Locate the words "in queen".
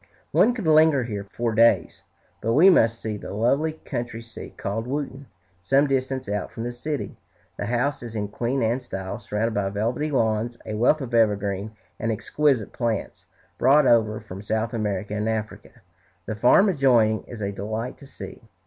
8.15-8.63